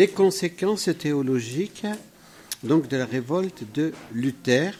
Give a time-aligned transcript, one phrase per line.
[0.00, 1.84] les conséquences théologiques
[2.62, 4.72] donc de la révolte de Luther.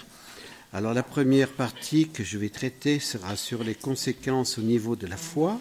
[0.73, 5.07] Alors la première partie que je vais traiter sera sur les conséquences au niveau de
[5.07, 5.61] la foi.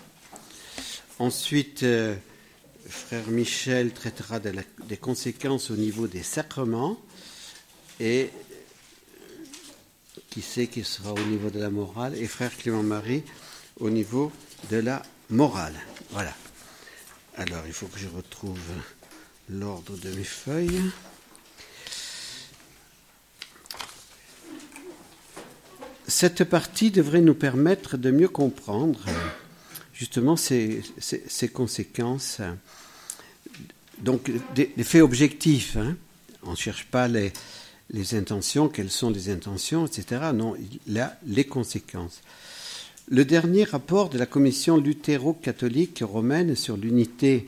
[1.20, 2.16] Ensuite, euh,
[2.88, 6.98] frère Michel traitera des conséquences au niveau des sacrements.
[8.00, 8.30] Et
[10.30, 13.24] qui sait qui sera au niveau de la morale, et frère Clément Marie
[13.82, 14.32] au niveau
[14.72, 15.76] de la morale.
[16.12, 16.34] Voilà.
[17.36, 18.58] Alors, il faut que je retrouve
[19.50, 20.82] l'ordre de mes feuilles.
[26.08, 29.00] Cette partie devrait nous permettre de mieux comprendre
[29.94, 30.82] justement ces,
[31.54, 32.42] conséquences.
[34.00, 35.78] Donc, des, faits objectifs.
[35.78, 35.96] Hein.
[36.44, 37.32] On ne cherche pas les,
[37.92, 40.32] les intentions, quelles sont les intentions, etc.
[40.34, 40.56] Non,
[40.98, 42.22] a les conséquences.
[43.08, 47.48] Le dernier rapport de la commission luthéro-catholique romaine sur l'unité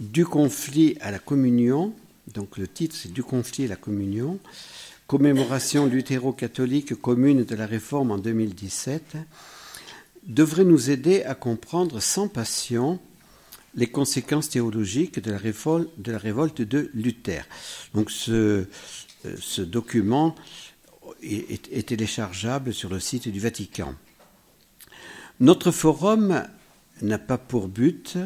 [0.00, 1.94] du conflit à la communion,
[2.32, 4.38] donc le titre c'est Du conflit à la communion,
[5.06, 9.16] commémoration luthéro-catholique commune de la réforme en 2017,
[10.26, 12.98] devrait nous aider à comprendre sans passion
[13.74, 15.38] les conséquences théologiques de la,
[16.18, 17.46] révolte de, Luther.
[17.92, 18.66] Donc ce
[19.58, 20.34] document
[21.22, 23.94] est, téléchargeable sur le site du Vatican.
[25.40, 26.44] Notre forum
[27.02, 28.16] n'a pas pour but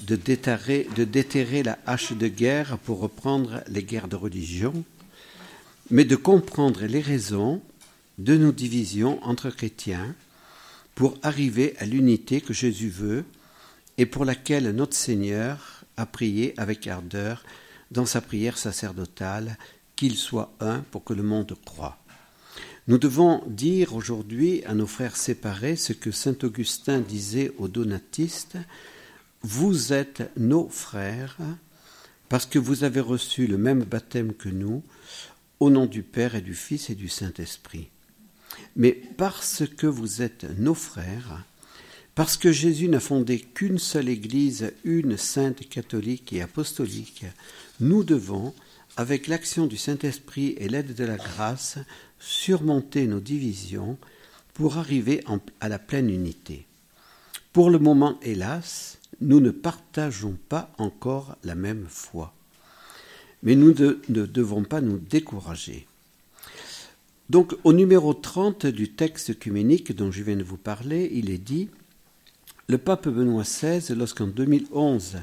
[0.00, 4.84] de déterrer, de déterrer la hache de guerre pour reprendre les guerres de religion,
[5.90, 7.60] mais de comprendre les raisons
[8.18, 10.14] de nos divisions entre chrétiens
[10.94, 13.24] pour arriver à l'unité que Jésus veut
[13.96, 17.44] et pour laquelle notre Seigneur a prié avec ardeur
[17.90, 19.56] dans sa prière sacerdotale
[19.96, 21.98] qu'il soit un pour que le monde croie.
[22.86, 28.56] Nous devons dire aujourd'hui à nos frères séparés ce que saint Augustin disait aux donatistes
[29.42, 31.38] Vous êtes nos frères
[32.28, 34.82] parce que vous avez reçu le même baptême que nous,
[35.60, 37.88] au nom du Père et du Fils et du Saint-Esprit.
[38.76, 41.44] Mais parce que vous êtes nos frères,
[42.14, 47.24] parce que Jésus n'a fondé qu'une seule Église, une sainte catholique et apostolique,
[47.80, 48.52] nous devons,
[48.96, 51.78] avec l'action du Saint-Esprit et l'aide de la grâce,
[52.18, 53.96] surmonter nos divisions
[54.54, 55.22] pour arriver
[55.60, 56.66] à la pleine unité.
[57.52, 62.34] Pour le moment, hélas, nous ne partageons pas encore la même foi.
[63.42, 65.86] Mais nous ne devons pas nous décourager.
[67.30, 71.38] Donc au numéro 30 du texte œcuménique dont je viens de vous parler, il est
[71.38, 71.68] dit
[72.68, 75.18] Le pape Benoît XVI, lorsqu'en 2011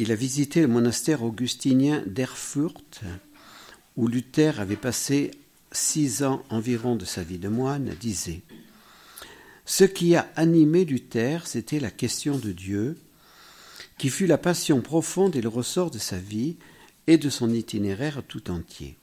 [0.00, 3.02] il a visité le monastère augustinien d'Erfurt,
[3.98, 5.30] où Luther avait passé
[5.72, 8.40] six ans environ de sa vie de moine, disait
[9.72, 12.98] Ce qui a animé Luther, c'était la question de Dieu,
[13.98, 16.56] qui fut la passion profonde et le ressort de sa vie
[17.06, 18.98] et de son itinéraire tout entier.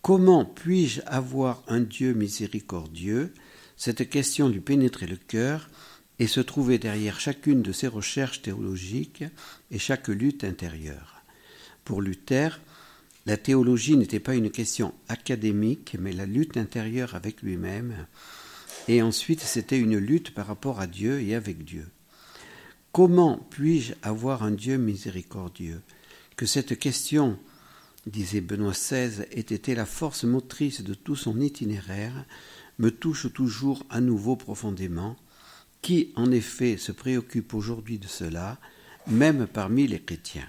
[0.00, 3.34] Comment puis-je avoir un Dieu miséricordieux?
[3.76, 5.68] Cette question lui pénétrait le cœur
[6.18, 9.24] et se trouvait derrière chacune de ses recherches théologiques
[9.70, 11.22] et chaque lutte intérieure.
[11.84, 12.58] Pour Luther,
[13.26, 18.06] la théologie n'était pas une question académique, mais la lutte intérieure avec lui-même,
[18.88, 21.88] et ensuite c'était une lutte par rapport à Dieu et avec Dieu.
[22.92, 25.82] Comment puis-je avoir un Dieu miséricordieux?
[26.36, 27.38] Que cette question,
[28.06, 32.24] disait Benoît XVI, ait été la force motrice de tout son itinéraire,
[32.78, 35.16] me touche toujours à nouveau profondément,
[35.82, 38.58] qui en effet se préoccupe aujourd'hui de cela,
[39.06, 40.48] même parmi les chrétiens?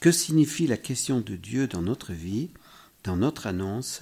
[0.00, 2.50] Que signifie la question de Dieu dans notre vie,
[3.04, 4.00] dans notre annonce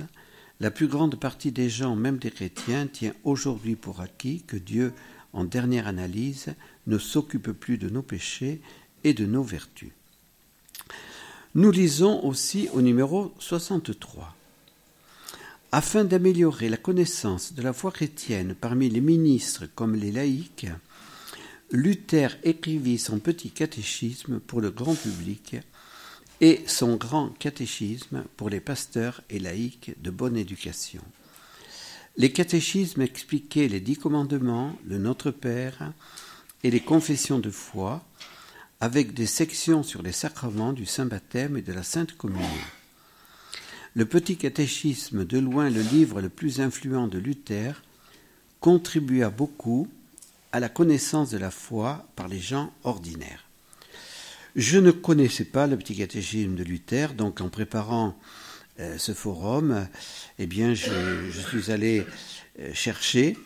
[0.60, 4.92] La plus grande partie des gens, même des chrétiens, tient aujourd'hui pour acquis que Dieu,
[5.32, 6.54] en dernière analyse,
[6.86, 8.60] ne s'occupe plus de nos péchés
[9.04, 9.92] et de nos vertus.
[11.54, 14.34] Nous lisons aussi au numéro 63
[15.70, 20.66] afin d'améliorer la connaissance de la foi chrétienne parmi les ministres comme les laïcs,
[21.70, 25.56] Luther écrivit son petit catéchisme pour le grand public
[26.40, 31.02] et son grand catéchisme pour les pasteurs et laïcs de bonne éducation.
[32.16, 35.92] Les catéchismes expliquaient les dix commandements, le Notre Père
[36.64, 38.04] et les confessions de foi,
[38.80, 42.46] avec des sections sur les sacrements du Saint Baptême et de la Sainte Communion.
[43.94, 47.82] Le Petit catéchisme, de loin le livre le plus influent de Luther,
[48.60, 49.88] contribua beaucoup
[50.52, 53.47] à la connaissance de la foi par les gens ordinaires.
[54.58, 58.18] Je ne connaissais pas le petit catéchisme de Luther, donc en préparant
[58.80, 59.86] euh, ce forum,
[60.40, 60.90] eh bien, je,
[61.30, 62.04] suis allé
[62.58, 63.36] euh, chercher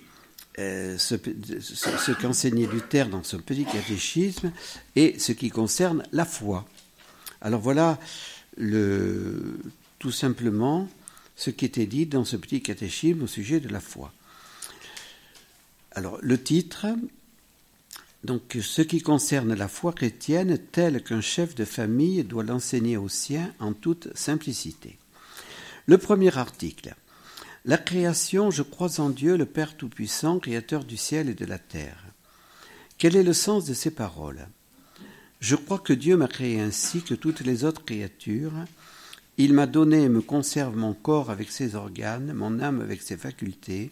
[0.59, 4.53] euh, ce, qu'enseignait Luther dans son petit catéchisme
[4.97, 6.67] et ce qui concerne la foi.
[7.43, 7.99] Alors voilà
[8.57, 10.89] tout simplement
[11.37, 14.15] ce qui était dit dans ce petit catéchisme au sujet de la foi.
[15.91, 16.87] Alors le titre,
[18.25, 23.09] donc ce qui concerne la foi chrétienne telle qu'un chef de famille doit l'enseigner aux
[23.09, 24.99] siens en toute simplicité.
[25.87, 26.95] Le premier article.
[27.65, 31.59] La création, je crois en Dieu, le Père Tout-Puissant, Créateur du ciel et de la
[31.59, 32.05] terre.
[32.99, 34.47] Quel est le sens de ces paroles?
[35.41, 38.53] Je crois que Dieu m'a créé ainsi que toutes les autres créatures.
[39.39, 43.17] Il m'a donné et me conserve mon corps avec ses organes, mon âme avec ses
[43.17, 43.91] facultés.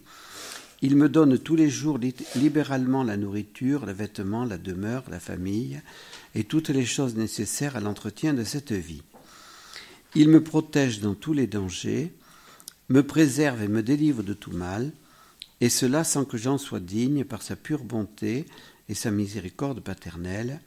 [0.83, 1.99] Il me donne tous les jours
[2.35, 5.81] libéralement la nourriture, le vêtement, la demeure, la famille
[6.35, 9.03] et toutes les choses nécessaires à l'entretien de cette vie.
[10.15, 12.13] Il me protège dans tous les dangers,
[12.89, 14.93] me préserve et me délivre de tout mal,
[15.61, 18.47] et cela sans que j'en sois digne par sa pure bonté
[18.89, 20.61] et sa miséricorde paternelle.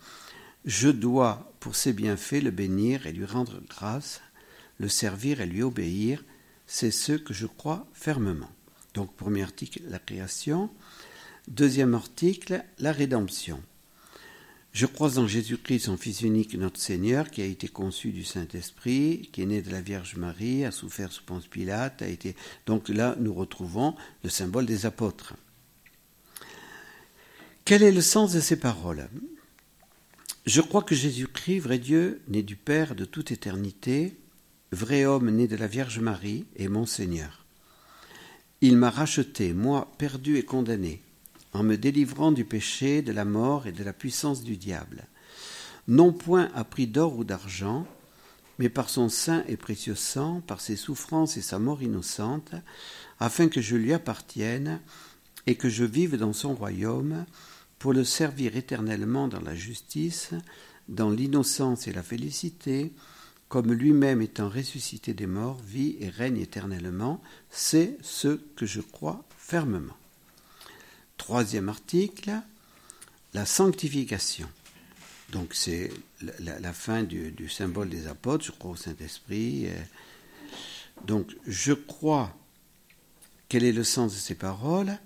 [0.66, 4.22] Je dois, pour ses bienfaits, le bénir et lui rendre grâce,
[4.78, 6.24] le servir et lui obéir,
[6.68, 8.52] c'est ce que je crois fermement.
[8.94, 10.70] Donc, premier article, la création.
[11.48, 13.62] Deuxième article, la rédemption.
[14.74, 19.30] Je crois en Jésus-Christ, son Fils unique, notre Seigneur, qui a été conçu du Saint-Esprit,
[19.32, 22.36] qui est né de la Vierge Marie, a souffert sous Ponce Pilate, a été.
[22.66, 25.36] Donc là, nous retrouvons le symbole des apôtres.
[27.66, 29.08] Quel est le sens de ces paroles?
[30.48, 34.18] Je crois que Jésus-Christ, vrai Dieu, né du Père de toute éternité,
[34.72, 37.43] vrai homme né de la Vierge Marie, est mon Seigneur.
[38.66, 41.02] Il m'a racheté, moi, perdu et condamné
[41.52, 45.04] en me délivrant du péché, de la mort et de la puissance du diable,
[45.90, 47.86] non point à prix d'or ou d'argent,
[48.60, 52.54] mais par son saint et précieux sang, par ses souffrances et sa mort innocente,
[53.20, 54.80] afin que je lui appartienne
[55.46, 57.26] et que je vive dans son royaume,
[57.80, 60.30] pour le servir éternellement dans la justice,
[60.88, 62.94] dans l'innocence et la félicité,
[63.54, 67.22] comme lui-même étant ressuscité des morts, vit et règne éternellement,
[67.52, 69.96] c'est ce que je crois fermement.
[71.18, 72.32] Troisième article,
[73.36, 74.50] la sanctification.
[75.32, 75.92] Donc c'est
[76.40, 79.68] la, fin du, symbole des apôtres, je crois au Saint-Esprit.
[79.68, 79.76] Euh.
[81.06, 82.36] Donc je crois,
[83.50, 84.98] quel est le sens de ces paroles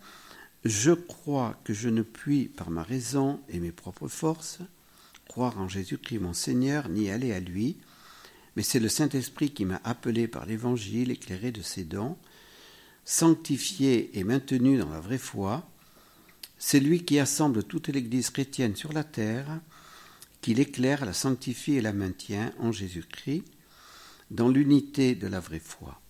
[0.63, 4.59] Je crois que je ne puis, par ma raison et mes propres forces,
[5.27, 7.75] croire en Jésus-Christ mon Seigneur, ni aller à lui,
[8.57, 12.18] mais c'est le Saint-Esprit qui m'a appelé par l'Évangile, éclairé de ses dons,
[13.06, 15.69] sanctifié et maintenu dans la vraie foi,
[16.57, 19.62] c'est lui qui assemble toute l'Église chrétienne sur la terre,
[20.42, 23.44] qui l'éclaire, la sanctifie et la maintient en Jésus-Christ,
[24.31, 26.01] dans l'unité de la vraie foi.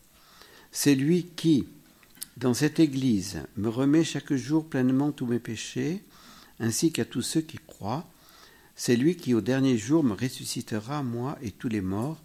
[0.71, 1.67] C'est lui qui,
[2.37, 6.01] dans cette Église, me remet chaque jour pleinement tous mes péchés,
[6.61, 8.09] ainsi qu'à tous ceux qui croient.
[8.77, 12.21] C'est lui qui, au dernier jour, me ressuscitera, moi et tous les morts,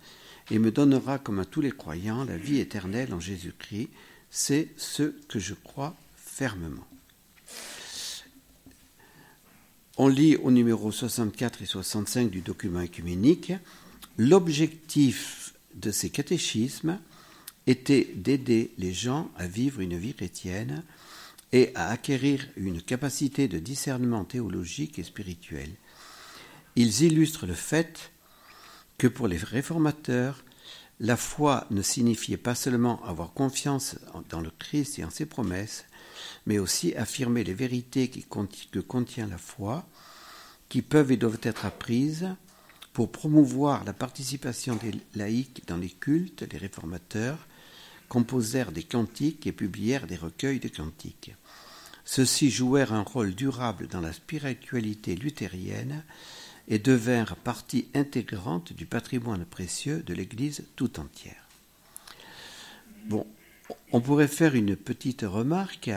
[0.51, 3.89] et me donnera, comme à tous les croyants, la vie éternelle en Jésus-Christ.
[4.31, 6.87] C'est ce que je crois fermement.
[9.97, 13.53] On lit au numéro 64 et 65 du document œcuménique,
[14.19, 16.99] l'objectif de ces catéchismes
[17.67, 20.83] était d'aider les gens à vivre une vie chrétienne
[21.53, 25.71] et à acquérir une capacité de discernement théologique et spirituel.
[26.77, 28.13] Ils illustrent le fait
[28.99, 30.45] que pour les réformateurs,
[31.01, 33.97] la foi ne signifiait pas seulement avoir confiance
[34.31, 35.85] dans le Christ et en ses promesses,
[36.47, 39.87] mais aussi affirmer les vérités que contient la foi,
[40.69, 42.29] qui peuvent et doivent être apprises
[42.93, 47.47] pour promouvoir la participation des laïcs dans les cultes, les réformateurs
[48.09, 51.35] composèrent des cantiques et publièrent des recueils de cantiques.
[52.05, 56.05] Ceux-ci jouèrent un rôle durable dans la spiritualité luthérienne
[56.69, 61.49] et devinrent partie intégrante du patrimoine précieux de l'Église tout entière.
[63.07, 63.27] Bon,
[63.91, 65.91] on pourrait faire une petite remarque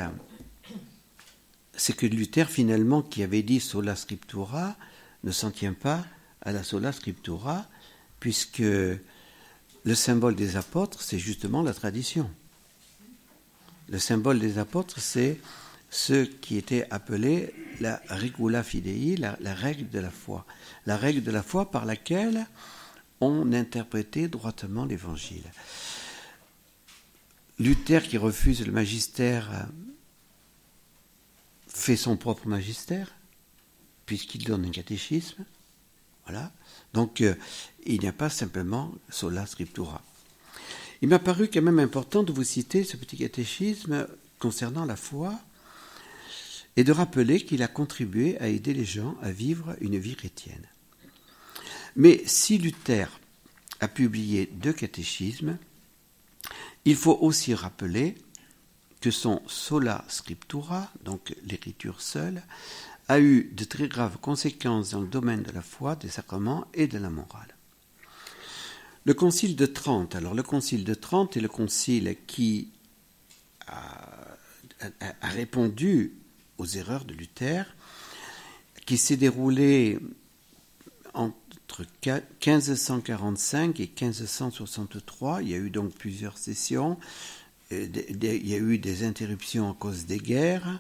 [1.77, 4.75] c'est que Luther, finalement, qui avait dit sola scriptura,
[5.23, 6.05] ne s'en tient pas
[6.41, 7.65] à la sola scriptura,
[8.19, 8.99] puisque le
[9.95, 12.29] symbole des apôtres, c'est justement la tradition.
[13.89, 15.39] Le symbole des apôtres, c'est
[15.89, 20.45] ce qui était appelé la regula fidei, la, règle de la foi.
[20.85, 22.47] La règle de la foi par laquelle
[23.21, 25.43] on interprétait droitement l'évangile.
[27.59, 29.67] Luther, qui refuse le magistère
[31.67, 33.13] fait son propre magistère,
[34.05, 35.45] puisqu'il donne un catéchisme.
[36.25, 36.51] Voilà.
[36.93, 37.35] Donc, euh,
[37.85, 40.01] il n'y a pas simplement sola scriptura.
[41.01, 44.07] Il m'a paru quand même important de vous citer ce petit catéchisme
[44.39, 45.37] concernant la foi
[46.77, 50.67] et de rappeler qu'il a contribué à aider les gens à vivre une vie chrétienne.
[51.95, 53.07] Mais si Luther
[53.79, 55.57] a publié deux catéchismes.
[56.85, 58.15] Il faut aussi rappeler
[59.01, 62.43] que son sola scriptura, donc l'écriture seule,
[63.07, 66.87] a eu de très graves conséquences dans le domaine de la foi, des sacrements et
[66.87, 67.55] de la morale.
[69.03, 70.15] Le concile de Trente.
[70.15, 72.71] Alors le concile de Trente est le concile qui
[73.67, 74.37] a,
[75.21, 76.13] répondu
[76.57, 77.65] aux erreurs de Luther,
[78.85, 79.99] qui s'est déroulé
[81.13, 85.41] entre 1545 et 1563.
[85.41, 86.97] Il y a eu donc plusieurs sessions.
[87.71, 90.79] Il y a eu des interruptions à cause des guerres.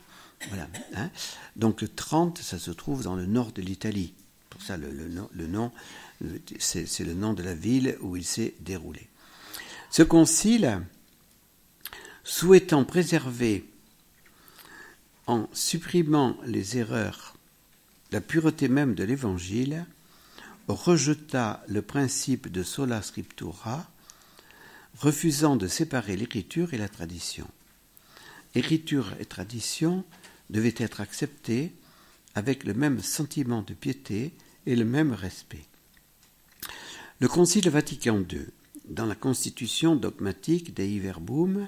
[0.49, 0.67] Voilà.
[0.95, 1.09] Hein.
[1.55, 4.13] Donc Trente, ça se trouve dans le nord de l'Italie.
[4.49, 5.71] Pour ça, le nom
[6.59, 9.07] c'est le nom de la ville où il s'est déroulé.
[9.89, 10.81] Ce concile,
[12.23, 13.65] souhaitant préserver
[15.27, 17.35] en supprimant les erreurs
[18.11, 19.85] la pureté même de l'Évangile,
[20.67, 23.89] rejeta le principe de sola scriptura,
[24.97, 27.47] refusant de séparer l'écriture et la tradition.
[28.53, 30.05] Écriture et tradition
[30.49, 31.73] devaient être acceptées
[32.35, 34.33] avec le même sentiment de piété
[34.65, 35.65] et le même respect.
[37.19, 38.45] Le Concile Vatican II,
[38.87, 41.67] dans la constitution dogmatique Dei Verbum,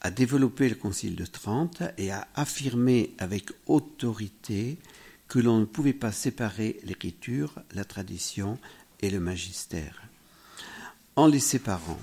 [0.00, 4.78] a développé le Concile de Trente et a affirmé avec autorité
[5.28, 8.58] que l'on ne pouvait pas séparer l'écriture, la tradition
[9.00, 10.02] et le magistère.
[11.16, 12.00] En les séparant,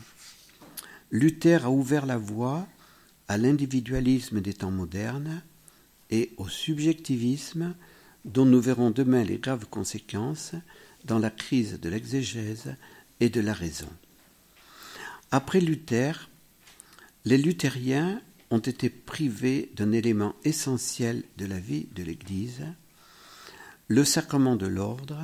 [1.12, 2.68] Luther a ouvert la voie
[3.28, 5.42] à l'individualisme des temps modernes
[6.10, 7.74] et au subjectivisme
[8.26, 10.54] dont nous verrons demain les graves conséquences
[11.06, 12.76] dans la crise de l'exégèse
[13.20, 13.90] et de la raison.
[15.32, 16.30] Après Luther,
[17.28, 22.64] les luthériens ont été privés d'un élément essentiel de la vie de l'Église,
[23.90, 25.22] le sacrement de l'ordre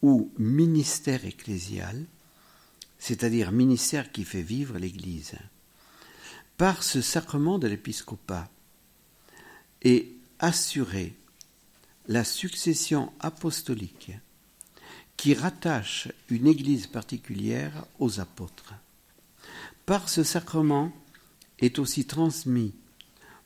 [0.00, 2.04] ou ministère ecclésial,
[3.00, 5.34] c'est-à-dire ministère qui fait vivre l'Église.
[6.56, 8.48] Par ce sacrement de l'épiscopat
[9.82, 11.16] est assurée
[12.06, 14.12] la succession apostolique
[15.16, 18.74] qui rattache une Église particulière aux apôtres.
[19.86, 20.92] Par ce sacrement
[21.60, 22.74] est aussi transmis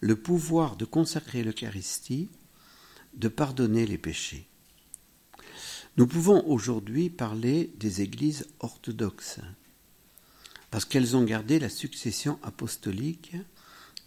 [0.01, 2.31] le pouvoir de consacrer l'Eucharistie,
[3.13, 4.47] de pardonner les péchés.
[5.99, 9.41] Nous pouvons aujourd'hui parler des églises orthodoxes,
[10.71, 13.37] parce qu'elles ont gardé la succession apostolique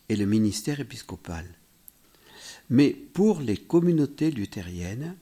[0.09, 1.45] et le ministère épiscopal.
[2.71, 5.15] Mais pour les communautés luthériennes,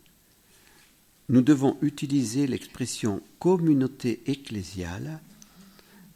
[1.27, 5.19] nous devons utiliser l'expression communauté ecclésiale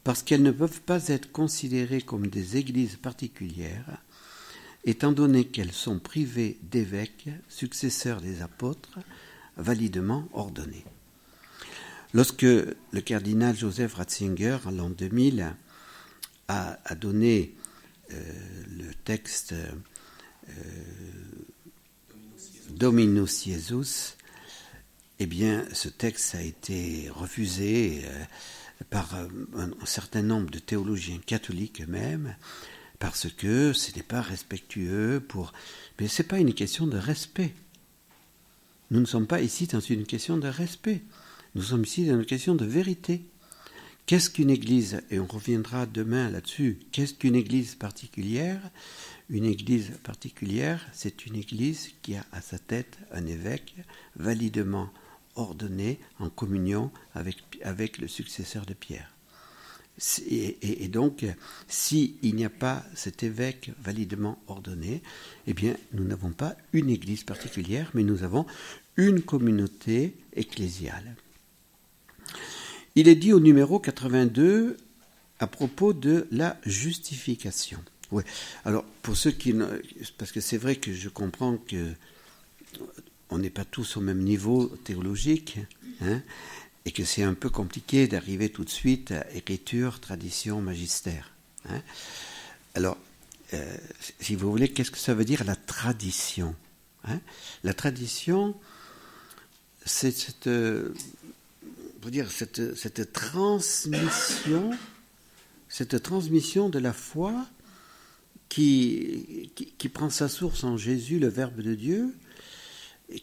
[0.06, 4.04] parce qu'elles ne peuvent pas être considérées comme des églises particulières,
[4.86, 9.00] étant donné qu'elles sont privées d'évêques, successeurs des apôtres,
[9.58, 10.86] validement ordonnés.
[12.14, 15.56] Lorsque le cardinal Joseph Ratzinger, en l'an 2000,
[16.50, 17.56] a, donné
[18.12, 18.22] euh,
[18.78, 20.52] le texte euh,
[22.70, 24.14] Dominus Jesus,
[25.18, 28.24] eh bien, ce texte a été refusé euh,
[28.90, 32.36] par euh, un, certain nombre de théologiens catholiques eux-mêmes,
[33.00, 35.54] parce que ce n'est pas respectueux pour.
[36.00, 37.54] Mais ce n'est pas une question de respect.
[38.92, 41.02] Nous ne sommes pas ici dans une question de respect.
[41.56, 43.26] Nous sommes ici dans une question de vérité.
[44.06, 46.78] Qu'est-ce qu'une église Et on reviendra demain là-dessus.
[46.92, 48.62] Qu'est-ce qu'une église particulière?
[49.30, 53.74] Une église particulière, c'est une église qui a à sa tête un évêque
[54.16, 54.92] validement
[55.36, 59.16] ordonné en communion avec, avec le successeur de Pierre.
[60.28, 61.26] Et, donc,
[61.70, 65.02] s'il n'y a pas cet évêque validement ordonné,
[65.48, 68.46] eh bien, nous n'avons pas une église particulière, mais nous avons
[68.98, 71.16] une communauté ecclésiale.
[72.96, 74.76] Il est dit au numéro 82
[75.40, 77.80] à propos de la justification.
[78.12, 78.24] Oui.
[78.66, 79.54] Alors, pour ceux qui.
[80.18, 81.94] Parce que c'est vrai que je comprends que
[83.30, 85.58] on n'est pas tous au même niveau théologique,
[86.02, 86.22] hein,
[86.86, 91.32] et que c'est un peu compliqué d'arriver tout de suite à écriture, tradition, magistère.
[91.70, 91.82] Hein.
[92.76, 92.98] Alors,
[93.54, 93.78] euh,
[94.20, 96.56] si vous voulez, qu'est-ce que ça veut dire la tradition
[97.06, 97.20] hein?
[97.64, 98.56] La tradition,
[99.86, 100.50] c'est cette,
[102.10, 104.72] dire, cette, cette transmission,
[105.70, 107.46] cette transmission de la foi
[108.50, 112.14] qui, qui, prend sa source en Jésus, le Verbe de Dieu,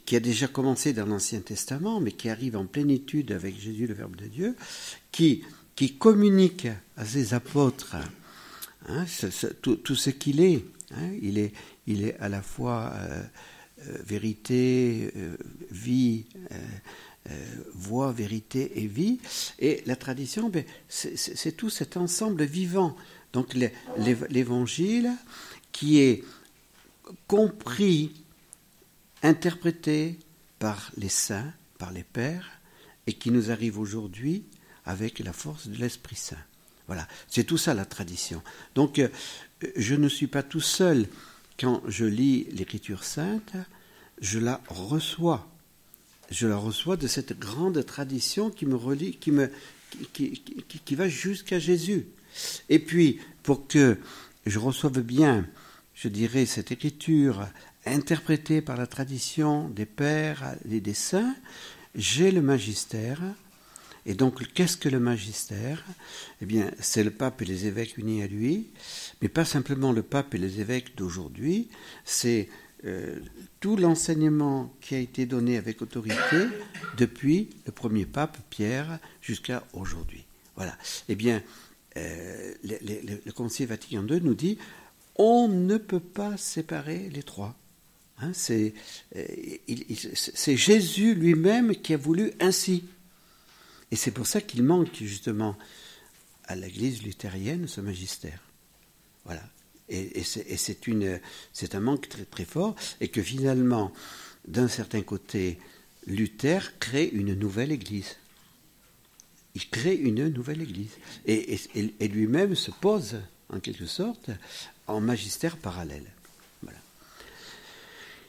[0.05, 3.95] qui a déjà commencé dans l'Ancien Testament, mais qui arrive en plénitude avec Jésus, le
[3.95, 4.57] Verbe de Dieu,
[5.11, 5.43] qui,
[5.75, 7.97] qui communique à ses apôtres
[8.89, 9.05] hein,
[9.61, 10.65] tout, ce qu'il est.
[10.95, 11.11] Hein.
[11.21, 11.53] il est.
[11.87, 13.23] Il est à la fois euh,
[13.89, 15.37] euh, vérité, euh,
[15.71, 16.25] vie,
[17.73, 19.21] voie, vérité et vie.
[19.61, 22.97] Et la tradition, ben, c'est tout cet ensemble vivant.
[23.33, 23.55] Donc
[24.29, 25.11] l'évangile
[25.71, 26.25] qui est
[27.29, 28.22] compris,
[29.23, 30.19] interprété
[30.59, 32.51] par les saints, par les pères,
[33.07, 34.45] et qui nous arrive aujourd'hui
[34.85, 36.37] avec la force de l'Esprit Saint.
[36.87, 38.43] Voilà, c'est tout ça la tradition.
[38.75, 39.09] Donc, euh,
[39.77, 41.07] je ne suis pas tout seul
[41.59, 43.55] quand je lis l'Écriture sainte,
[44.21, 45.49] je la reçois.
[46.31, 49.51] Je la reçois de cette grande tradition qui me relie, qui me,
[50.13, 50.43] qui,
[50.85, 52.07] qui va jusqu'à Jésus.
[52.69, 53.99] Et puis, pour que
[54.47, 55.47] je reçoive bien,
[55.95, 57.47] je dirais, cette écriture
[57.87, 61.35] interprétée par la tradition des pères et des saints,
[61.95, 63.21] j'ai le magistère.
[64.05, 65.85] Et donc, qu'est-ce que le magistère?
[66.41, 68.71] Eh bien, c'est le pape et les évêques unis à lui,
[69.21, 71.69] mais pas simplement le pape et les évêques d'aujourd'hui,
[72.05, 72.49] c'est
[72.85, 73.21] euh,
[73.61, 76.49] tout l'enseignement qui a été donné avec autorité
[76.97, 80.25] depuis le premier pape Pierre jusqu'à aujourd'hui.
[80.57, 80.77] Voilà.
[81.09, 81.43] Eh bien,
[81.97, 84.59] euh, le, Concile Vatican II nous dit
[85.17, 87.55] on ne peut pas séparer les trois.
[88.19, 88.71] Hein, euh,
[90.15, 92.85] c'est Jésus lui-même qui a voulu ainsi.
[93.91, 95.57] Et c'est pour ça qu'il manque justement
[96.45, 98.41] à l'Église luthérienne ce magistère.
[99.25, 99.43] Voilà.
[99.89, 103.93] Et, c'est un manque très, fort, et que finalement,
[104.49, 105.59] d'un certain côté,
[106.07, 108.17] Luther crée une nouvelle Église.
[109.55, 110.97] Il crée une nouvelle Église.
[111.27, 114.31] Et, et lui-même se pose, en quelque sorte,
[114.87, 116.07] en magistère parallèle.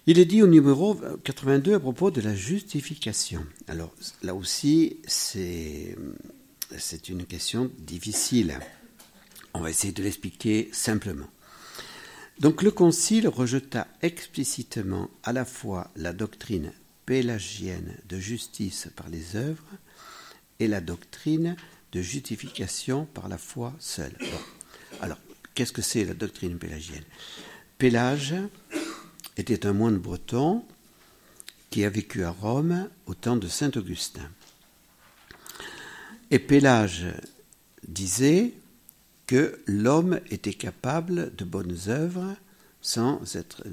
[0.05, 3.45] Il est dit au numéro 82 à propos de la justification.
[3.69, 5.95] Alors là aussi, c'est,
[7.07, 8.59] une question difficile.
[9.53, 11.27] On va essayer de l'expliquer simplement.
[12.41, 16.73] Donc le Concile rejeta explicitement à la fois la doctrine
[17.05, 19.69] pélagienne de justice par les œuvres
[20.59, 21.55] et la doctrine
[21.93, 24.17] de justification par la foi seule.
[24.99, 25.19] Alors,
[25.55, 27.05] qu'est-ce que c'est la doctrine pélagienne?
[27.77, 28.35] Pélage
[29.37, 30.63] était un moine breton
[31.69, 34.29] qui a vécu à Rome au temps de saint Augustin.
[36.29, 37.05] Et Pélage
[37.87, 38.53] disait
[39.27, 42.35] que l'homme était capable de bonnes œuvres
[42.81, 43.21] sans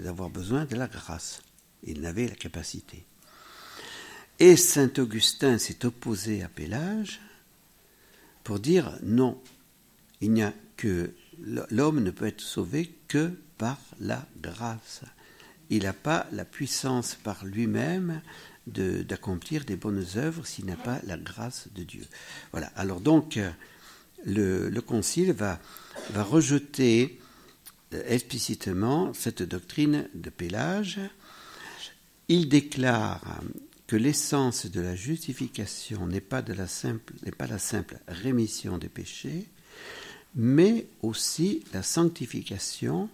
[0.07, 1.43] avoir besoin de la grâce.
[1.83, 3.05] Il n'avait la capacité.
[4.39, 7.21] Et saint Augustin s'est opposé à Pélage
[8.45, 9.39] pour dire non,
[10.21, 11.13] il n'y a que
[11.71, 15.03] l'homme ne peut être sauvé que par la grâce
[15.71, 18.21] il n'a pas la puissance par lui-même
[18.67, 22.05] d'accomplir des bonnes œuvres s'il n'a pas la grâce de Dieu.
[22.53, 22.71] Voilà.
[22.77, 23.39] Alors donc,
[24.25, 25.61] le, le Concile va,
[26.15, 27.19] rejeter
[27.95, 31.01] euh, explicitement cette doctrine de Pélage.
[32.29, 33.41] Il déclare
[33.87, 39.49] que l'essence de la justification n'est pas la simple rémission des péchés,
[40.37, 43.09] mais aussi la sanctification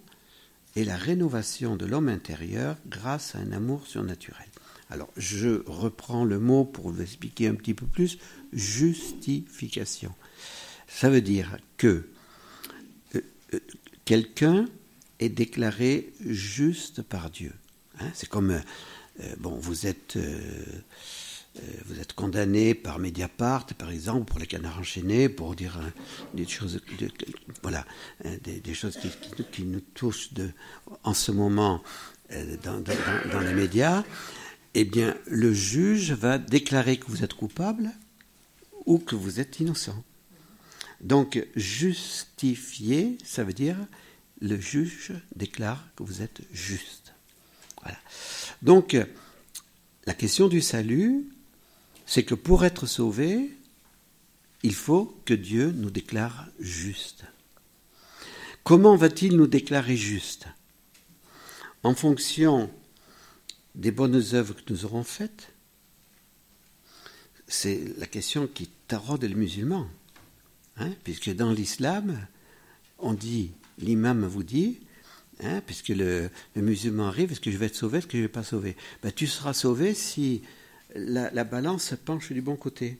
[0.76, 4.46] et la rénovation de l'homme intérieur grâce à un amour surnaturel.
[4.90, 8.18] Alors, je reprends le mot pour vous expliquer un petit peu plus.
[8.52, 10.14] Justification.
[10.86, 12.08] Ça veut dire que
[13.16, 13.20] euh,
[13.54, 13.60] euh,
[14.04, 14.66] quelqu'un
[15.18, 17.52] est déclaré juste par Dieu.
[17.98, 18.10] Hein.
[18.14, 20.18] C'est comme, euh, bon, vous êtes
[21.86, 25.92] vous êtes condamné par Mediapart, par exemple, pour les canards enchaînés, pour dire hein,
[26.34, 26.80] des choses,
[27.62, 27.84] voilà,
[28.24, 28.98] hein, des, choses
[29.52, 30.30] qui, nous touchent
[31.02, 31.82] en ce moment
[32.32, 34.04] euh, dans, les médias.
[34.74, 37.90] Eh bien, le juge va déclarer que vous êtes coupable
[38.84, 40.04] ou que vous êtes innocent.
[41.00, 43.76] Donc, justifier, ça veut dire
[44.42, 47.14] le juge déclare que vous êtes juste.
[47.80, 47.98] Voilà.
[48.60, 48.96] Donc,
[50.06, 51.26] la question du salut,
[52.06, 53.50] c'est que pour être sauvé,
[54.62, 57.24] il faut que Dieu nous déclare juste.
[58.64, 60.46] Comment va-t-il nous déclarer juste?
[61.82, 62.70] En fonction
[63.74, 65.52] des bonnes œuvres que nous aurons faites
[67.46, 69.86] C'est la question qui taraude les musulmans.
[70.78, 72.26] Hein, puisque dans l'islam,
[72.98, 74.80] on dit, l'imam vous dit,
[75.40, 78.22] hein, puisque le, musulman arrive, est-ce que je vais être sauvé, est-ce que je ne
[78.22, 78.76] vais pas sauver?
[79.02, 80.42] Ben, Tu seras sauvé si
[80.96, 82.98] la, balance penche du bon côté.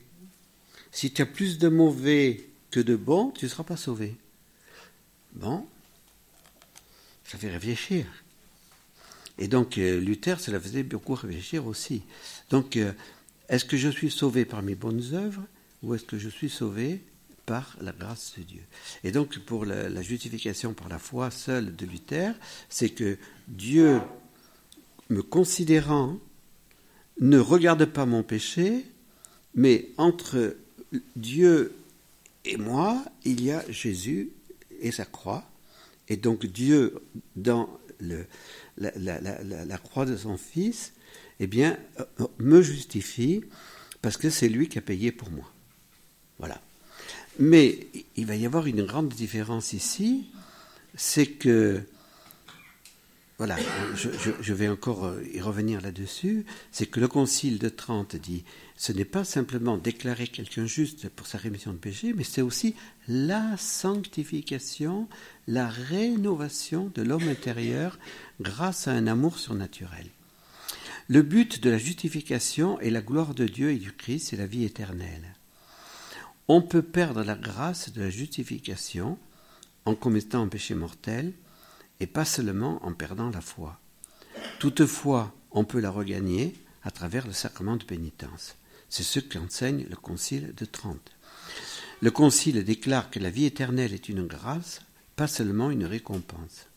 [0.91, 4.15] Si tu as plus de mauvais que de bons, tu ne seras pas sauvé.
[5.33, 5.65] Bon,
[7.25, 8.05] ça fait réfléchir.
[9.37, 12.01] Et donc, euh, Luther, cela faisait beaucoup réfléchir aussi.
[12.49, 12.91] Donc, euh,
[13.49, 15.43] est-ce que je suis sauvé par mes bonnes œuvres
[15.83, 17.03] ou est-ce que je suis sauvé
[17.45, 18.63] par la grâce de Dieu?
[19.03, 22.33] Et donc, pour la justification par la foi seule de Luther,
[22.67, 24.01] c'est que Dieu,
[25.09, 26.17] me considérant
[27.19, 28.85] ne regarde pas mon péché,
[29.55, 30.55] Mais entre
[31.15, 31.73] Dieu
[32.45, 34.29] et moi, il y a Jésus
[34.79, 35.43] et sa croix.
[36.07, 36.93] Et donc Dieu,
[37.35, 38.21] dans la,
[38.77, 40.93] la, croix de son Fils,
[41.39, 43.43] eh bien, euh, me justifie
[44.01, 45.51] parce que c'est lui qui a payé pour moi.
[46.39, 46.61] Voilà.
[47.39, 50.27] Mais il va y avoir une grande différence ici,
[50.95, 51.81] c'est que,
[53.37, 53.55] voilà,
[53.93, 58.43] je, vais encore euh, y revenir là-dessus, c'est que le Concile de Trente dit,
[58.75, 62.73] ce n'est pas simplement déclarer quelqu'un juste pour sa rémission de péché, mais c'est aussi
[63.07, 65.07] la sanctification,
[65.47, 67.99] la rénovation de l'homme intérieur
[68.41, 70.07] grâce à un amour surnaturel.
[71.07, 74.47] Le but de la justification est la gloire de Dieu et du Christ et la
[74.47, 75.35] vie éternelle.
[76.47, 79.19] On peut perdre la grâce de la justification
[79.85, 81.33] en commettant un péché mortel
[81.99, 83.79] et pas seulement en perdant la foi.
[84.59, 88.55] Toutefois, on peut la regagner à travers le sacrement de pénitence.
[88.89, 91.11] C'est ce qu'enseigne le Concile de Trente.
[92.01, 94.81] Le Concile déclare que la vie éternelle est une grâce,
[95.15, 96.67] pas seulement une récompense.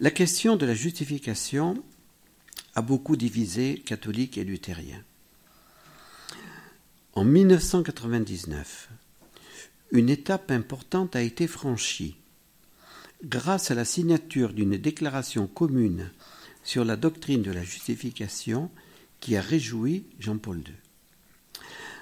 [0.00, 1.82] La question de la justification
[2.74, 5.02] a beaucoup divisé catholiques et luthériens.
[7.14, 8.88] En 1999,
[9.90, 12.16] une étape importante a été franchie.
[13.24, 16.10] Grâce à la signature d'une déclaration commune
[16.62, 18.70] sur la doctrine de la justification
[19.18, 20.74] qui a réjoui Jean-Paul II.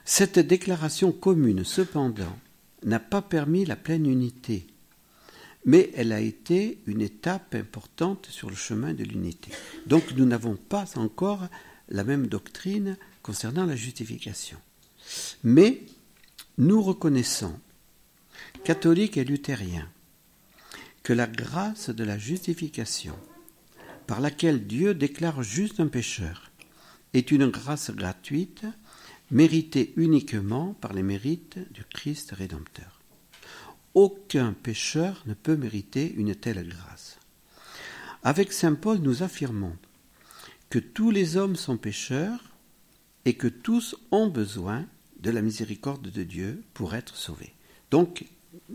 [0.05, 2.39] Cette déclaration commune, cependant,
[2.85, 4.67] n'a pas permis la pleine unité,
[5.65, 9.51] mais elle a été une étape importante sur le chemin de l'unité.
[9.87, 11.49] Donc nous n'avons pas encore
[11.89, 14.59] la même doctrine concernant la justification.
[15.43, 15.81] Mais
[16.59, 17.59] nous reconnaissons,
[18.65, 19.89] catholiques et luthériens,
[21.07, 23.15] que la grâce de la justification,
[24.09, 26.51] par laquelle Dieu déclare juste un pécheur,
[27.15, 28.67] est une grâce gratuite,
[29.31, 33.01] méritée uniquement par les mérites du Christ Rédempteur.
[33.95, 37.21] Aucun pécheur ne peut mériter une telle grâce.
[38.25, 39.77] Avec Saint Paul, nous affirmons
[40.71, 42.57] que tous les hommes sont pécheurs
[43.25, 44.85] et que tous ont besoin
[45.21, 47.55] de la miséricorde de Dieu pour être sauvés.
[47.93, 48.25] Donc,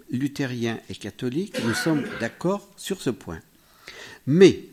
[0.09, 3.39] luthériens et catholiques, nous sommes d'accord sur ce point.
[4.27, 4.65] Mais,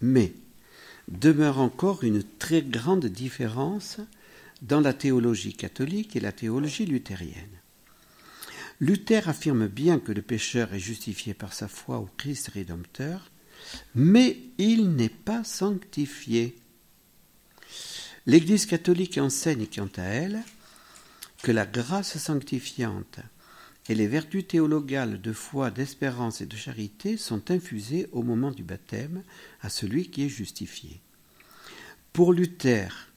[0.00, 0.32] mais,
[1.08, 3.98] demeure encore une très grande différence
[4.62, 7.60] dans la théologie catholique et la théologie luthérienne.
[8.80, 13.30] Luther affirme bien que le pécheur est justifié par sa foi au Christ rédempteur,
[13.94, 16.56] mais il n'est pas sanctifié.
[18.26, 20.42] L'Église catholique enseigne quant à elle
[21.42, 23.20] que la grâce sanctifiante
[23.90, 28.62] et les vertus théologales de foi, d'espérance et de charité sont infusées au moment du
[28.62, 29.24] baptême
[29.62, 31.00] à celui qui est justifié.
[32.12, 33.12] Pour Luther,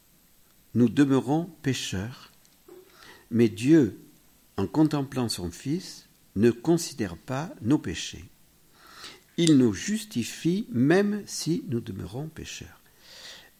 [0.74, 2.32] nous demeurons pécheurs,
[3.30, 4.00] mais Dieu,
[4.58, 8.26] en contemplant son Fils, ne considère pas nos péchés.
[9.38, 12.82] Il nous justifie même si nous demeurons pécheurs.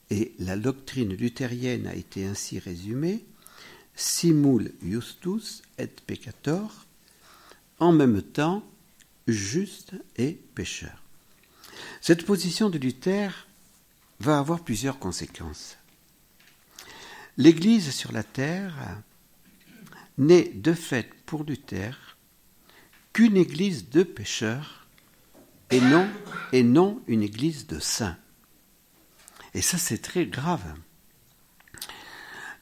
[0.10, 3.24] Et la doctrine luthérienne a été ainsi résumée
[3.94, 6.88] simul justus et peccator,
[7.80, 8.64] en même temps
[9.28, 11.02] juste et pécheur.
[12.02, 13.48] Cette position de Luther
[14.20, 15.78] va avoir plusieurs conséquences.
[17.38, 19.02] L'Église sur la terre
[20.18, 22.18] n'est de fait pour Luther
[23.12, 24.88] qu'une Église de pécheurs
[25.72, 26.08] et non,
[26.52, 28.18] et non une Église de saints.
[29.54, 30.76] Et ça c'est très grave.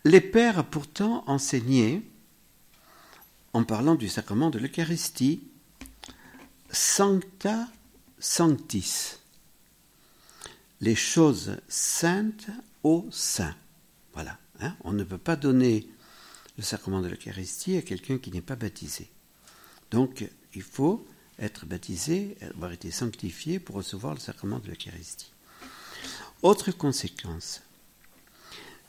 [0.04, 2.02] Les pères pourtant enseignaient,
[3.54, 5.44] en parlant du sacrement de l'Eucharistie,
[6.72, 7.68] sancta
[8.20, 9.20] sanctis,
[10.80, 12.50] les choses saintes
[12.84, 13.56] aux saints.
[14.14, 14.76] Voilà, hein.
[14.84, 15.88] on ne peut pas donner
[16.58, 19.10] le sacrement de l'Eucharistie à quelqu'un qui n'est pas baptisé.
[19.90, 21.06] Donc, il faut
[21.40, 25.32] être baptisé, avoir été sanctifié pour recevoir le sacrement de l'Eucharistie.
[26.44, 27.62] Autre conséquence,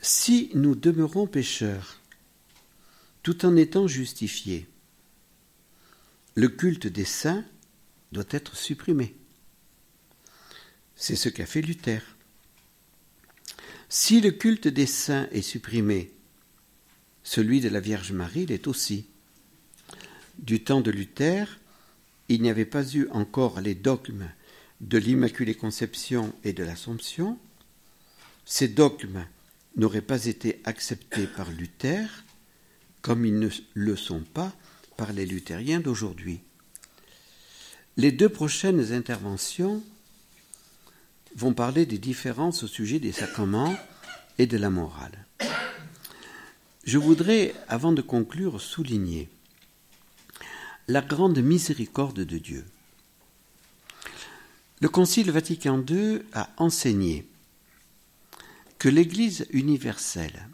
[0.00, 1.98] si nous demeurons pécheurs,
[3.22, 4.66] tout en étant justifiés,
[6.34, 7.44] le culte des saints
[8.10, 9.14] doit être supprimé.
[10.96, 12.02] C'est ce qu'a fait Luther.
[13.88, 16.12] Si le culte des saints est supprimé,
[17.22, 19.06] celui de la Vierge Marie l'est aussi.
[20.38, 21.60] Du temps de Luther,
[22.28, 24.28] il n'y avait pas eu encore les dogmes
[24.80, 27.38] de l'Immaculée Conception et de l'Assomption.
[28.44, 29.26] Ces dogmes
[29.76, 32.24] n'auraient pas été acceptés par Luther,
[33.02, 34.52] comme ils ne le sont pas
[34.96, 36.40] par les luthériens d'aujourd'hui.
[37.96, 39.82] Les deux prochaines interventions
[41.36, 43.76] vont parler des différences au sujet des sacrements
[44.38, 45.26] et de la morale.
[46.84, 49.28] je voudrais, avant de conclure, souligner
[50.88, 52.64] la grande miséricorde de Dieu.
[54.80, 57.28] Le Concile Vatican II a enseigné
[58.78, 60.48] que l'Église universelle,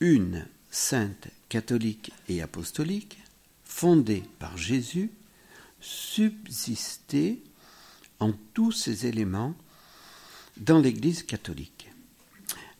[0.00, 3.18] une, sainte, catholique et apostolique,
[3.64, 5.10] fondée par Jésus,
[5.80, 7.38] subsistait
[8.20, 9.54] en tous ces éléments
[10.56, 11.90] dans l'Église catholique.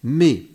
[0.02, 0.46] Mais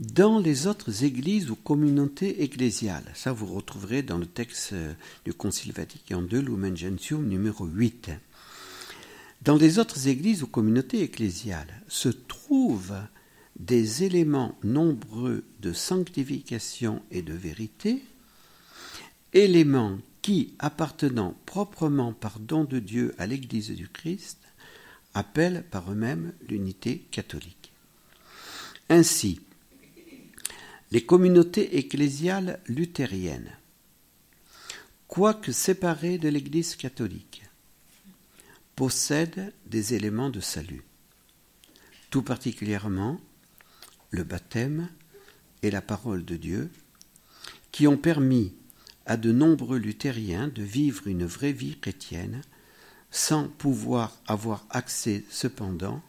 [0.00, 4.74] dans les autres églises ou communautés ecclésiales, ça vous retrouverez dans le texte
[5.24, 8.10] du Concile Vatican II, Lumen Gentium numéro 8.
[9.42, 12.98] Dans les autres églises ou communautés ecclésiales se trouvent
[13.58, 18.02] des éléments nombreux de sanctification et de vérité,
[19.32, 24.38] éléments qui, appartenant proprement par don de Dieu à l'Église du Christ,
[25.14, 27.72] appellent par eux-mêmes l'unité catholique.
[28.88, 29.40] Ainsi,
[30.92, 33.56] les communautés ecclésiales luthériennes,
[35.08, 37.42] quoique séparées de l'Église catholique,
[38.76, 40.82] possèdent des éléments de salut,
[42.10, 43.18] tout particulièrement
[44.10, 44.88] le baptême
[45.62, 46.70] et la parole de Dieu,
[47.72, 48.54] qui ont permis
[49.06, 52.42] à de nombreux luthériens de vivre une vraie vie chrétienne
[53.10, 56.02] sans pouvoir avoir accès cependant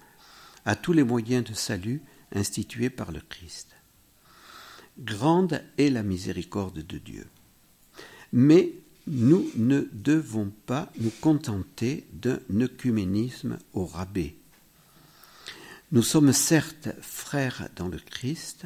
[0.66, 2.02] à tous les moyens de salut
[2.34, 3.70] institués par le Christ.
[5.00, 7.28] Grande est la miséricorde de Dieu.
[8.34, 8.74] Mais
[9.06, 14.36] nous ne devons pas nous contenter d'un œcuménisme au rabais.
[15.94, 18.66] Nous sommes certes frères dans le Christ,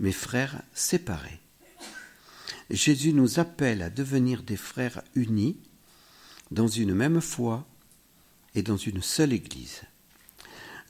[0.00, 1.38] mais frères séparés.
[2.68, 5.56] Jésus nous appelle à devenir des frères unis
[6.50, 7.64] dans une même foi
[8.56, 9.82] et dans une seule Église.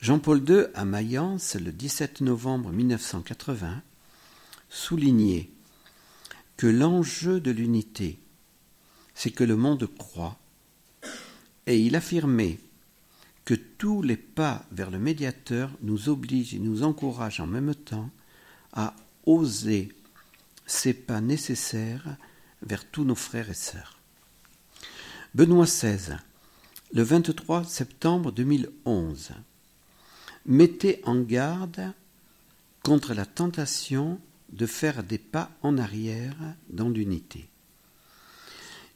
[0.01, 3.83] Jean-Paul II, à Mayence, le 17 novembre 1980,
[4.69, 5.51] soulignait
[6.55, 8.17] que l'enjeu de l'unité,
[9.13, 10.39] c'est que le monde croit,
[11.67, 12.59] et il affirmait
[13.47, 18.09] que tous les pas vers le médiateur nous obligent et nous encouragent en même temps
[18.73, 18.93] à
[19.25, 19.87] oser
[20.65, 22.17] ces pas nécessaires
[22.61, 23.99] vers tous nos frères et sœurs.
[25.33, 26.17] Benoît XVI,
[26.91, 29.29] le 23 septembre 2011,
[30.45, 31.93] mettait en garde
[32.83, 34.19] contre la tentation
[34.51, 36.35] de faire des pas en arrière
[36.69, 37.47] dans l'unité.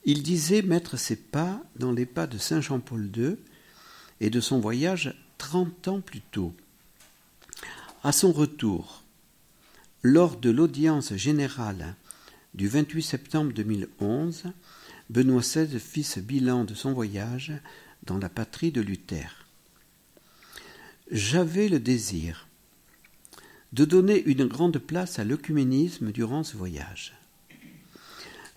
[0.04, 3.38] Il disait mettre ses pas dans les pas de Saint Jean-Paul II
[4.21, 6.53] et de son voyage trente ans plus tôt.
[8.03, 9.03] À son retour,
[10.03, 11.95] lors de l'audience générale
[12.53, 14.43] du 28 septembre 2011,
[15.10, 17.51] Benoît XVI fit ce bilan de son voyage
[18.03, 19.47] dans la patrie de Luther.
[21.10, 22.47] J'avais le désir
[23.73, 27.13] de donner une grande place à l'œcuménisme durant ce voyage.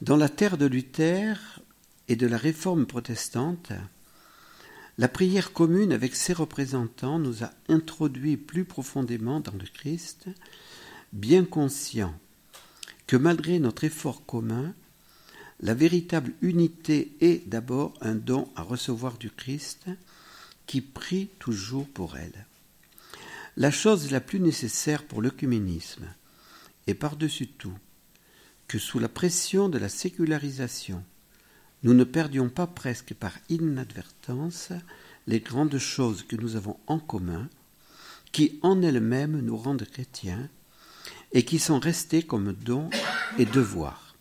[0.03, 1.61] Dans la terre de Luther
[2.09, 3.72] et de la réforme protestante,
[4.97, 10.29] la prière commune avec ses représentants nous a introduits plus profondément dans le Christ,
[11.13, 12.15] bien conscients
[13.07, 14.75] que malgré notre effort commun,
[15.61, 19.87] la véritable unité est d'abord un don à recevoir du Christ
[20.67, 22.47] qui prie toujours pour elle.
[23.57, 26.07] La chose la plus nécessaire pour l'œcuménisme
[26.87, 27.77] est par-dessus tout
[28.67, 31.05] que sous la pression de la sécularisation,
[31.85, 34.73] nous ne perdions pas presque par inadvertance
[35.27, 37.49] les grandes choses que nous avons en commun,
[38.33, 40.49] qui en elles-mêmes nous rendent chrétiens,
[41.33, 42.88] et qui sont restées comme dons
[43.38, 44.16] et devoirs.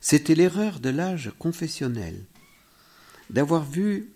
[0.00, 2.24] C'était l'erreur de l'âge confessionnel,
[3.30, 4.10] d'avoir vu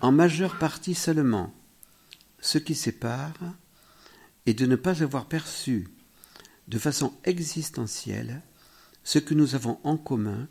[0.00, 1.52] en majeure partie seulement
[2.40, 3.54] ce qui sépare,
[4.46, 5.88] et de ne pas avoir perçu
[6.68, 8.40] de façon existentielle
[9.04, 10.48] ce que nous avons en commun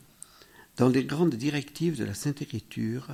[0.81, 3.09] dans les grandes directives de la Sainte Écriture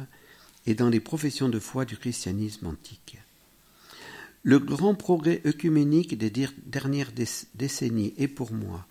[0.68, 3.18] et dans les professions de foi du christianisme antique.
[4.44, 6.32] Le grand progrès œcuménique des
[6.66, 7.12] dernières
[7.56, 8.88] décennies est pour moi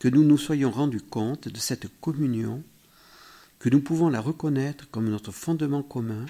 [0.00, 2.64] que nous nous soyons rendus compte de cette communion,
[3.60, 6.26] que nous pouvons la reconnaître comme notre fondement commun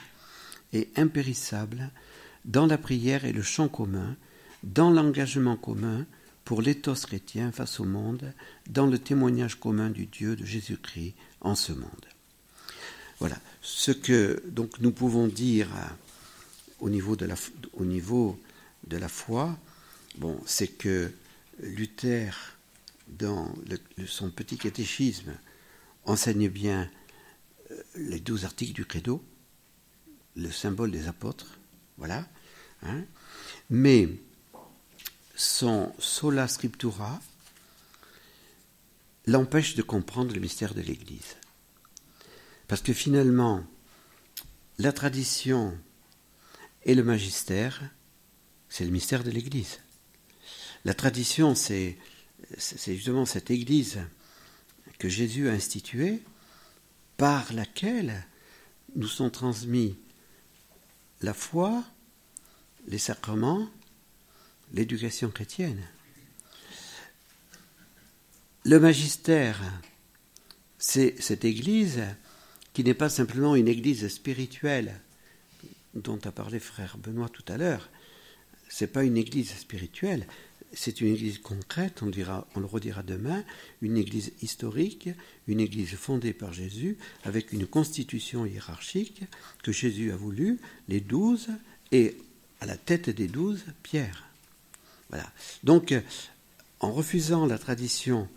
[0.74, 1.92] et impérissable
[2.44, 4.16] dans la prière et le chant commun,
[4.64, 6.04] dans l'engagement commun
[6.44, 8.32] pour l'éthos chrétien face au monde,
[8.68, 12.06] dans le témoignage commun du Dieu de Jésus-Christ en ce monde.
[13.18, 15.68] Voilà ce que donc nous pouvons dire
[16.80, 17.34] au niveau de la,
[17.74, 18.38] au niveau
[18.86, 19.58] de la foi.
[20.18, 21.10] Bon, c'est que
[21.60, 22.56] Luther,
[23.08, 23.54] dans
[24.06, 25.32] son petit catéchisme,
[26.04, 26.90] enseigne bien
[27.70, 29.24] euh, les douze articles du credo,
[30.36, 31.58] le symbole des apôtres,
[31.96, 32.26] voilà.
[32.82, 33.04] Hein.
[33.70, 34.08] Mais
[35.36, 37.20] son sola scriptura
[39.26, 41.36] l'empêche de comprendre le mystère de l'Église.
[42.68, 43.64] Parce que finalement,
[44.78, 45.78] la tradition
[46.84, 47.82] et le magistère,
[48.68, 49.78] c'est le mystère de l'Église.
[50.84, 51.98] La tradition, c'est
[52.58, 54.00] justement cette Église
[54.98, 56.22] que Jésus a instituée,
[57.16, 58.26] par laquelle
[58.96, 59.96] nous sont transmis
[61.20, 61.84] la foi,
[62.86, 63.68] les sacrements,
[64.74, 65.82] l'éducation chrétienne.
[68.64, 69.60] Le magistère,
[70.78, 72.02] c'est cette Église
[72.72, 75.00] qui n'est pas simplement une Église spirituelle
[75.94, 77.88] dont a parlé frère Benoît tout à l'heure.
[78.68, 80.26] C'est pas une Église spirituelle,
[80.72, 82.02] c'est une Église concrète.
[82.02, 83.44] On dira, on le redira demain,
[83.80, 85.08] une Église historique,
[85.46, 89.22] une Église fondée par Jésus avec une constitution hiérarchique
[89.62, 90.58] que Jésus a voulu,
[90.88, 91.48] les douze
[91.92, 92.16] et
[92.60, 94.33] à la tête des douze Pierre.
[95.62, 95.94] Donc,
[96.80, 98.28] en refusant la tradition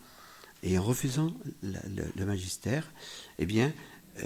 [0.63, 2.91] et en refusant le, magistère,
[3.39, 3.73] eh bien,
[4.19, 4.25] euh,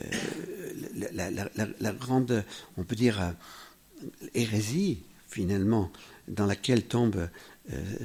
[1.80, 2.44] la, grande,
[2.78, 3.32] on peut dire, euh,
[4.34, 5.92] hérésie, finalement,
[6.28, 7.30] dans laquelle tombe,
[7.72, 7.96] euh,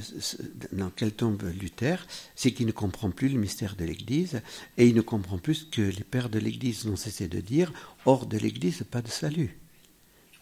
[0.73, 4.41] dans tombe Luther, c'est qu'il ne comprend plus le mystère de l'Église,
[4.77, 7.73] et il ne comprend plus ce que les pères de l'Église n'ont cessé de dire,
[8.05, 9.59] hors de l'Église, pas de salut.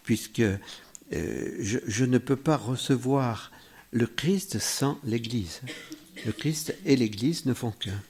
[0.03, 0.43] Puisque
[1.11, 3.51] je ne peux pas recevoir
[3.95, 5.61] le Christ sans l'Église.
[6.27, 8.03] Le Christ et l'Église ne font qu'un.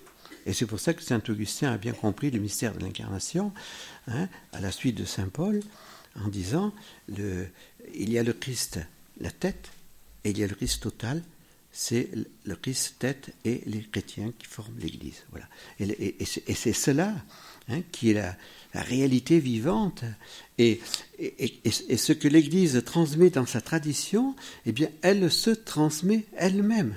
[0.46, 3.52] Et c'est pour ça que Saint Augustin a bien compris le mystère de l'incarnation,
[4.08, 5.60] hein, à la suite de Saint Paul,
[6.18, 6.72] en disant
[7.08, 8.80] il y a le Christ,
[9.20, 9.70] la tête,
[10.24, 11.22] et il y a le Christ total,
[11.76, 12.08] c'est
[12.44, 15.24] le Christ tête et les chrétiens qui forment l'Église.
[15.32, 15.46] Voilà.
[15.80, 17.12] Et, c'est cela
[17.68, 18.36] hein, qui est la,
[18.74, 20.04] réalité vivante.
[20.56, 20.80] Et,
[21.18, 26.94] ce que l'Église transmet dans sa tradition, eh bien, elle se transmet elle-même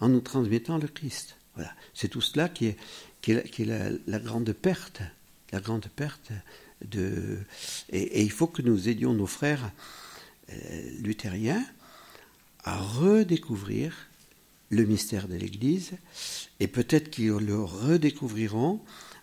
[0.00, 1.36] en nous transmettant le Christ.
[1.54, 1.72] Voilà.
[1.94, 3.58] C'est tout cela qui est,
[4.06, 5.00] la, grande perte,
[5.52, 6.32] la grande perte.
[6.92, 9.72] Et, il faut que nous aidions nos frères
[10.50, 11.64] euh, luthériens
[12.66, 13.94] à redécouvrir
[14.70, 15.92] le mystère de l'Église,
[16.60, 18.80] et peut-être qu'ils le redécouvriront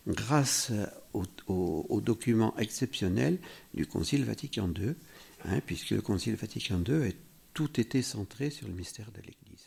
[0.07, 0.71] grâce
[1.13, 3.37] au, document exceptionnel
[3.73, 4.95] du Concile Vatican II,
[5.45, 7.11] hein, puisque le Concile Vatican II a
[7.53, 9.62] tout été centré sur le mystère de l'Église.